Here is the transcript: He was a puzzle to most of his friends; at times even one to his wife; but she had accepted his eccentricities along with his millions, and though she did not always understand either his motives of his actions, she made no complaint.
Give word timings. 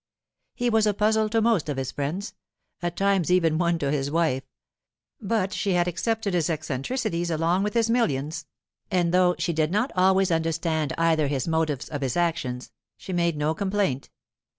He 0.55 0.71
was 0.71 0.87
a 0.87 0.95
puzzle 0.95 1.29
to 1.29 1.43
most 1.43 1.69
of 1.69 1.77
his 1.77 1.91
friends; 1.91 2.33
at 2.81 2.97
times 2.97 3.29
even 3.31 3.59
one 3.59 3.77
to 3.77 3.91
his 3.91 4.09
wife; 4.09 4.41
but 5.21 5.53
she 5.53 5.73
had 5.73 5.87
accepted 5.87 6.33
his 6.33 6.49
eccentricities 6.49 7.29
along 7.29 7.61
with 7.61 7.75
his 7.75 7.87
millions, 7.87 8.47
and 8.89 9.13
though 9.13 9.35
she 9.37 9.53
did 9.53 9.69
not 9.69 9.91
always 9.95 10.31
understand 10.31 10.91
either 10.97 11.27
his 11.27 11.47
motives 11.47 11.87
of 11.87 12.01
his 12.01 12.17
actions, 12.17 12.71
she 12.97 13.13
made 13.13 13.37
no 13.37 13.53
complaint. 13.53 14.09